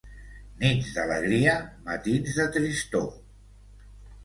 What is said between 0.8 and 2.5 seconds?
d'alegria, matins de